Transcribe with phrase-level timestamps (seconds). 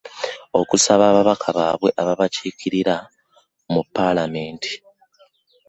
[0.59, 2.95] Okusaba ababaka baabwe ababakiikirira
[3.73, 4.73] mu Paalamenti.